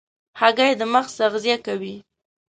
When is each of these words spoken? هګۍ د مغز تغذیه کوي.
هګۍ 0.39 0.71
د 0.79 0.81
مغز 0.93 1.11
تغذیه 1.19 1.57
کوي. 1.65 1.95